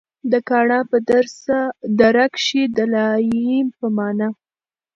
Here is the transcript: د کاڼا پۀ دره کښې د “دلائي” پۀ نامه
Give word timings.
د 0.31 0.33
کاڼا 0.49 0.79
پۀ 0.89 0.97
دره 1.99 2.25
کښې 2.33 2.63
د 2.69 2.71
“دلائي” 2.77 3.57
پۀ 3.77 3.87
نامه 3.99 4.27